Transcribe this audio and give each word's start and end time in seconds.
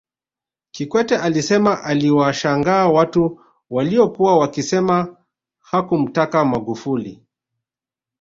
Kikwete 0.71 1.17
alisema 1.17 1.83
aliwashangaa 1.83 2.87
watu 2.87 3.41
waliokuwa 3.69 4.37
wakisema 4.37 5.17
hakumtaka 5.59 6.45
Magufuli 6.45 7.23